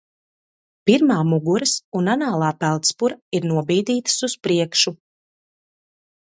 [0.89, 4.99] Pirmā muguras un anālā peldspura ir nobīdītas uz priekšu.